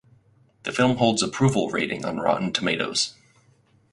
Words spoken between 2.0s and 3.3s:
on Rotten Tomatoes.